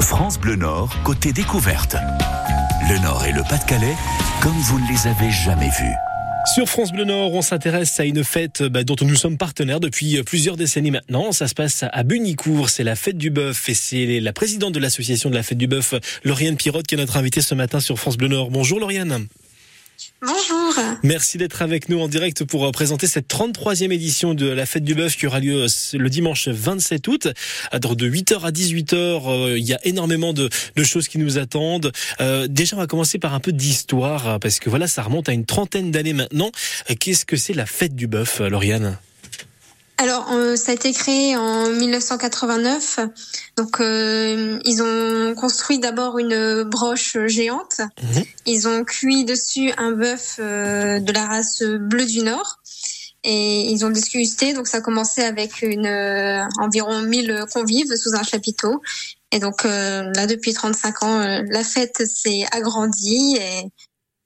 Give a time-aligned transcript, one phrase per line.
[0.00, 1.94] France Bleu Nord, côté découverte.
[2.88, 3.94] Le Nord et le Pas-de-Calais,
[4.40, 5.94] comme vous ne les avez jamais vus.
[6.54, 10.22] Sur France Bleu Nord, on s'intéresse à une fête bah, dont nous sommes partenaires depuis
[10.22, 11.32] plusieurs décennies maintenant.
[11.32, 14.80] Ça se passe à Bunicourt, c'est la fête du bœuf et c'est la présidente de
[14.80, 15.94] l'association de la fête du bœuf,
[16.24, 18.50] Lauriane Pirotte, qui est notre invitée ce matin sur France Bleu Nord.
[18.50, 19.26] Bonjour Lauriane.
[20.22, 20.74] Bonjour.
[21.02, 24.84] Merci d'être avec nous en direct pour euh, présenter cette 33e édition de la fête
[24.84, 27.28] du bœuf qui aura lieu euh, le dimanche 27 août.
[27.72, 30.48] De 8h à 18h, euh, il y a énormément de,
[30.84, 31.92] choses qui nous attendent.
[32.48, 35.44] déjà, on va commencer par un peu d'histoire parce que voilà, ça remonte à une
[35.44, 36.50] trentaine d'années maintenant.
[36.98, 38.98] Qu'est-ce que c'est la fête du bœuf, Lauriane?
[40.00, 43.00] Alors, euh, ça a été créé en 1989.
[43.58, 47.82] Donc, euh, ils ont construit d'abord une broche géante.
[48.02, 48.24] Mhm.
[48.46, 52.60] Ils ont cuit dessus un bœuf euh, de la race bleu du Nord.
[53.24, 54.54] Et ils ont discuté.
[54.54, 55.86] Donc, ça a commencé avec une,
[56.58, 58.80] environ 1000 convives sous un chapiteau.
[59.32, 63.70] Et donc, là, depuis 35 ans, la fête s'est agrandie et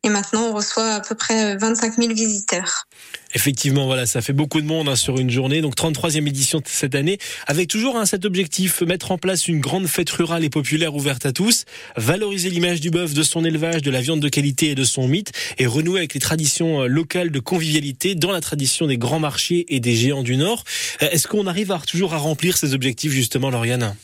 [0.05, 2.87] et maintenant, on reçoit à peu près 25 000 visiteurs.
[3.35, 5.61] Effectivement, voilà, ça fait beaucoup de monde hein, sur une journée.
[5.61, 9.87] Donc 33e édition cette année, avec toujours hein, cet objectif, mettre en place une grande
[9.87, 11.65] fête rurale et populaire ouverte à tous,
[11.97, 15.09] valoriser l'image du bœuf, de son élevage, de la viande de qualité et de son
[15.09, 19.21] mythe, et renouer avec les traditions euh, locales de convivialité dans la tradition des grands
[19.21, 20.65] marchés et des géants du Nord.
[21.03, 23.97] Euh, est-ce qu'on arrive toujours à remplir ces objectifs justement, Lauriane?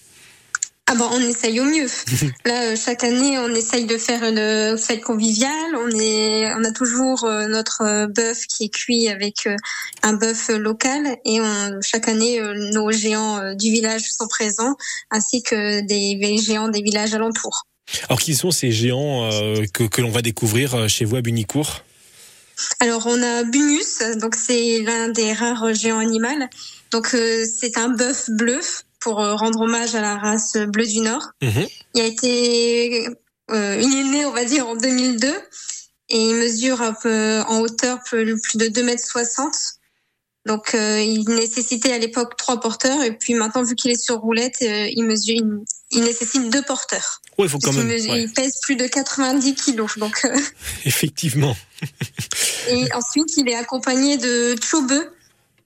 [0.92, 1.86] Ah bon, on essaye au mieux.
[2.44, 5.76] Là, euh, chaque année, on essaye de faire une fête conviviale.
[5.76, 9.48] On est, on a toujours euh, notre euh, bœuf qui est cuit avec
[10.02, 12.40] un bœuf local et on, chaque année,
[12.72, 14.74] nos géants du village sont présents,
[15.12, 17.68] ainsi que des géants des villages alentours.
[18.08, 19.30] Alors, qui sont ces géants
[19.72, 21.84] que, que l'on va découvrir chez vous à Bunicourt?
[22.80, 26.48] Alors, on a Bunus, donc c'est l'un des rares géants animaux.
[26.90, 28.60] Donc, c'est un bœuf bleu
[29.00, 31.32] pour euh, rendre hommage à la race bleue du Nord.
[31.42, 31.66] Mhm.
[31.94, 33.08] Il a été,
[33.50, 35.28] euh, il est né, on va dire, en 2002
[36.10, 39.54] et il mesure un peu, en hauteur plus de 2 mètres 60.
[40.46, 44.16] Donc, euh, il nécessitait à l'époque trois porteurs et puis maintenant, vu qu'il est sur
[44.18, 45.36] roulette, il mesure,
[45.90, 47.20] il, nécessite deux porteurs.
[47.36, 47.90] Oui, il faut quand même.
[47.90, 50.26] Il, pèse plus de 90 kilos, donc.
[50.86, 51.54] Effectivement.
[52.70, 55.12] et ensuite, il est accompagné de Chobeux,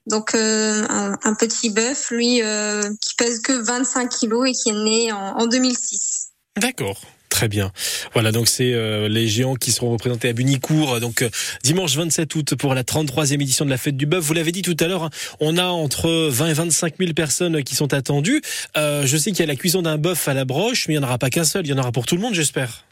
[0.07, 4.83] donc euh, un, petit bœuf, lui, euh, qui pèse que 25 kilos et qui est
[4.83, 6.29] né en, 2006.
[6.57, 6.99] D'accord.
[7.27, 7.73] Très bien.
[8.13, 11.25] Voilà, donc c'est euh, les géants qui seront représentés à Bunicourt, donc
[11.63, 14.23] dimanche 27 août pour la 33e édition de la fête du bœuf.
[14.23, 15.09] Vous l'avez dit tout à l'heure, hein,
[15.41, 18.41] on a entre 20 et 25 000 personnes qui sont attendues.
[18.75, 21.03] je sais qu'il y a la cuisson d'un bœuf à la broche, mais il n'y
[21.03, 22.85] en aura pas qu'un seul, il y en aura pour tout le monde, j'espère.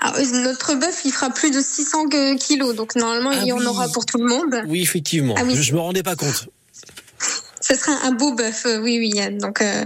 [0.00, 0.14] Ah,
[0.44, 3.88] notre bœuf, il fera plus de 600 kilos, donc normalement, ah il y en aura
[3.88, 4.62] pour tout le monde.
[4.68, 5.34] Oui, effectivement.
[5.36, 6.48] Ah je, ne me rendais pas compte.
[7.60, 9.38] Ce sera un beau bœuf, euh, oui, oui.
[9.38, 9.84] Donc, euh,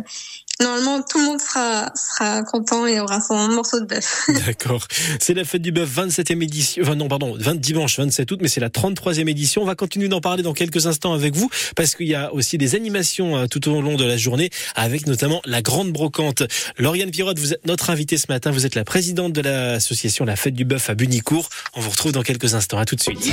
[0.63, 4.27] normalement, tout le monde sera, content et aura son morceau de bœuf.
[4.47, 4.87] D'accord.
[5.21, 6.83] C'est la fête du bœuf, 27e édition.
[6.83, 9.63] Enfin, non, pardon, 20, dimanche 27 août, mais c'est la 33e édition.
[9.63, 12.59] On va continuer d'en parler dans quelques instants avec vous, parce qu'il y a aussi
[12.59, 16.43] des animations euh, tout au long de la journée, avec notamment la grande brocante.
[16.79, 18.51] Lauriane Pirotte, vous êtes notre invitée ce matin.
[18.51, 21.49] Vous êtes la présidente de l'association La Fête du Bœuf à Bunicourt.
[21.75, 22.79] On vous retrouve dans quelques instants.
[22.79, 23.33] À tout de suite.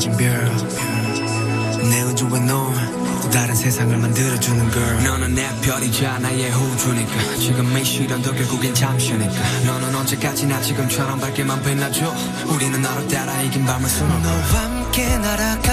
[0.00, 5.04] 꺼진 별내 우주와 넌또 다른 세상을 만들어주는 걸.
[5.04, 7.36] 너는 내 별이자 나의 호주니까.
[7.36, 9.34] 지금 이 시련도 결국엔 잠시니까.
[9.66, 12.14] 너는 언제까지나 지금처럼 밝게만 빛나줘.
[12.46, 15.70] 우리는 나로 따라 이긴 밤을 숨어 너와 함께 날아가.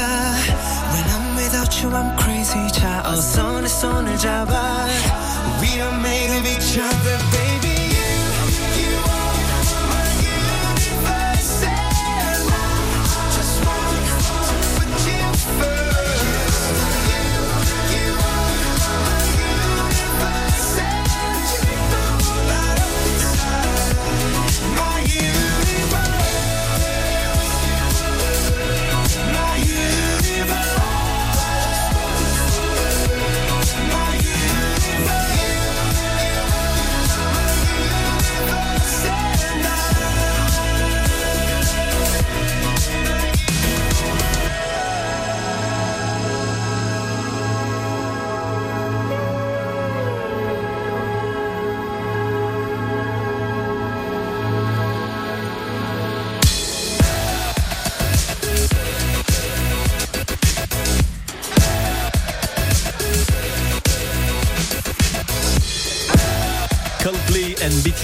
[0.91, 2.69] When I'm without you I'm crazy.
[2.73, 4.87] 자 어서 내 손을 잡아.
[5.61, 7.76] We are made of each other baby.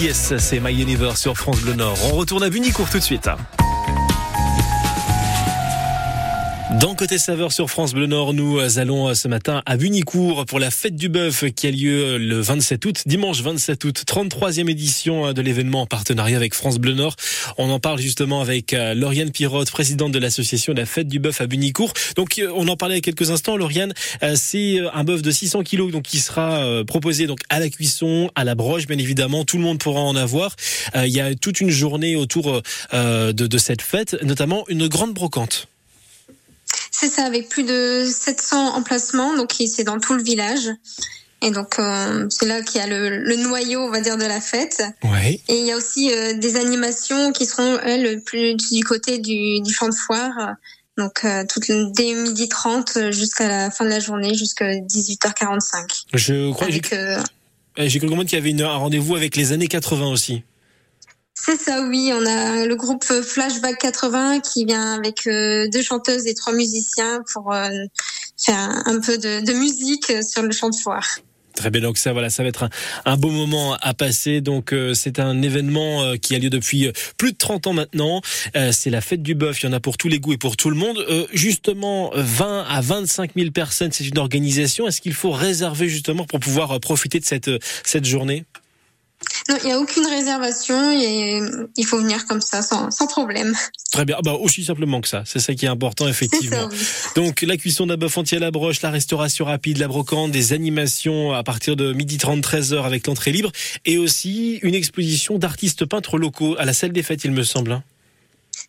[0.04, 1.98] BTS, c'est My Universe sur France Bleu Nord.
[2.12, 3.30] On retourne à Bunicourt tout de suite.
[6.80, 10.72] Dans Côté Saveur sur France Bleu Nord, nous allons ce matin à Bunicourt pour la
[10.72, 15.42] fête du bœuf qui a lieu le 27 août, dimanche 27 août, 33e édition de
[15.42, 17.16] l'événement en partenariat avec France Bleu Nord.
[17.58, 21.42] On en parle justement avec euh, Lauriane Pirotte, présidente de l'association La Fête du Bœuf
[21.42, 21.94] à Bunicourt.
[22.16, 23.94] Donc euh, on en parlait il a quelques instants, Lauriane,
[24.24, 28.30] euh, c'est un bœuf de 600 kilos donc qui sera proposé donc à la cuisson,
[28.36, 30.56] à la broche bien évidemment, tout le monde pourra en avoir.
[30.96, 32.62] Il y a toute une journée autour
[32.92, 35.68] de cette fête, notamment une grande brocante.
[36.94, 40.70] C'est ça, avec plus de 700 emplacements, donc c'est dans tout le village.
[41.42, 44.40] Et donc euh, c'est là qu'il y a le, noyau, on va dire, de la
[44.40, 44.82] fête.
[45.04, 45.42] Ouais.
[45.50, 49.60] Et il y a aussi euh, des animations qui seront elles plus du côté du,
[49.62, 50.56] du champ de foire.
[50.98, 56.06] Donc euh, toutes dès midi 30 jusqu'à la fin de la journée, jusqu'à 18h45.
[56.14, 59.68] Je crois que j'ai cru comprendre qu'il y avait une, un rendez-vous avec les années
[59.68, 60.44] 80 aussi.
[61.36, 62.12] C'est ça, oui.
[62.14, 67.22] On a le groupe Flashback 80 qui vient avec euh, deux chanteuses et trois musiciens
[67.34, 67.70] pour euh,
[68.38, 71.06] faire un peu de, musique sur le champ de foire.
[71.56, 72.68] Très bien, donc ça, voilà, ça va être
[73.06, 74.42] un, beau moment à passer.
[74.42, 78.22] Donc euh, c'est un événement qui a lieu depuis plus de 30 ans maintenant.
[78.72, 79.62] c'est la fête du bœuf.
[79.62, 81.04] Il y en a pour tous les goûts et pour tout le monde.
[81.34, 84.88] justement, 20 à 25 000 personnes, c'est une organisation.
[84.88, 87.50] Est-ce qu'il faut réserver justement pour pouvoir profiter de cette
[87.84, 88.46] cette journée?
[89.50, 91.42] Non, il n'y a aucune réservation et
[91.78, 93.54] il faut venir comme ça, sans, sans problème.
[93.92, 96.70] Très bien, ah bah, aussi simplement que ça, c'est ça qui est important effectivement.
[97.16, 100.54] Donc la cuisson d'un bœuf entier à la broche, la restauration rapide, la brocante, des
[100.54, 103.52] animations à partir de midi 30 13h avec l'entrée libre
[103.86, 107.72] et aussi une exposition d'artistes peintres locaux à la salle des fêtes, il me semble.
[107.72, 107.84] Hein.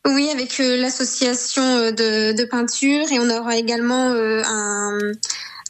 [0.06, 4.42] Oui, avec euh, l'association euh, de, de, peinture et on aura également euh,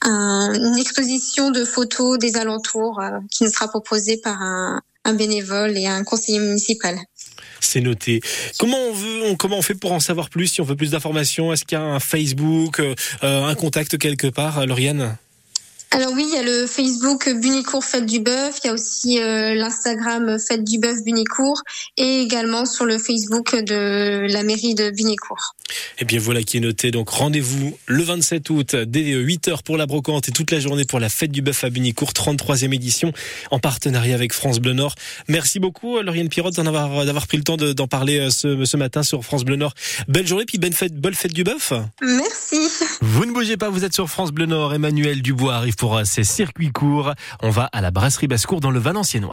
[0.05, 4.81] un une exposition de photos des alentours euh, qui nous sera proposée par un,
[5.19, 6.97] bénévole et un conseiller municipal.
[7.61, 8.23] C'est noté.
[8.59, 11.53] Comment on veut, comment on fait pour en savoir plus Si on veut plus d'informations,
[11.53, 15.19] est-ce qu'il y a un Facebook, euh, un contact quelque part, Lauriane?
[15.95, 19.21] Alors oui, il y a le Facebook Bunicourt Fête du Bœuf, il y a aussi
[19.21, 21.63] euh, l'Instagram Fête du Bœuf Bunicourt
[21.97, 25.55] et également sur le Facebook de la mairie de Bunicourt.
[25.71, 26.91] Et eh bien voilà qui est noté.
[26.91, 30.99] Donc rendez-vous le 27 août dès 8h pour la brocante et toute la journée pour
[30.99, 33.13] la Fête du Bœuf à Bunicourt, 33e édition
[33.53, 34.97] en partenariat avec France Bleu Nord.
[35.29, 39.05] Merci beaucoup Lauriane Pirotte d'avoir d'avoir pris le temps d'en parler euh, ce, ce matin
[39.05, 39.75] sur France Bleu Nord.
[40.09, 41.73] Belle journée puis bonne fête, bonne fête du bœuf.
[42.03, 42.69] Merci.
[43.01, 44.75] Vous ne bougez pas, vous êtes sur France Bleu Nord.
[44.75, 47.13] Emmanuel Dubois arrive pour pour ces circuits courts.
[47.43, 49.23] On va à la brasserie Basse-Cour dans le Valenciennois.